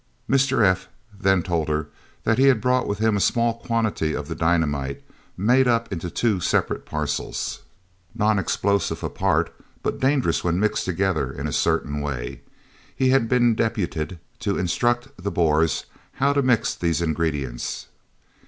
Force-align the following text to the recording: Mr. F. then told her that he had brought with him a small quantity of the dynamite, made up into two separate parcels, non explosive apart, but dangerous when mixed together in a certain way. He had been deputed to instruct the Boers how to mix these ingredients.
Mr. 0.27 0.65
F. 0.65 0.87
then 1.15 1.43
told 1.43 1.69
her 1.69 1.85
that 2.23 2.39
he 2.39 2.45
had 2.45 2.59
brought 2.59 2.87
with 2.87 2.97
him 2.97 3.15
a 3.15 3.19
small 3.19 3.53
quantity 3.59 4.15
of 4.15 4.27
the 4.27 4.33
dynamite, 4.33 5.03
made 5.37 5.67
up 5.67 5.93
into 5.93 6.09
two 6.09 6.39
separate 6.39 6.87
parcels, 6.87 7.59
non 8.15 8.39
explosive 8.39 9.03
apart, 9.03 9.53
but 9.83 9.99
dangerous 9.99 10.43
when 10.43 10.59
mixed 10.59 10.85
together 10.85 11.31
in 11.31 11.45
a 11.45 11.53
certain 11.53 12.01
way. 12.01 12.41
He 12.95 13.09
had 13.09 13.29
been 13.29 13.53
deputed 13.53 14.17
to 14.39 14.57
instruct 14.57 15.09
the 15.21 15.29
Boers 15.29 15.85
how 16.13 16.33
to 16.33 16.41
mix 16.41 16.73
these 16.73 16.99
ingredients. 16.99 17.85